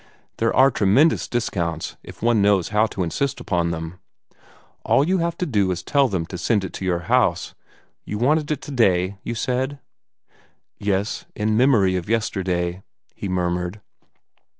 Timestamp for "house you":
7.01-8.17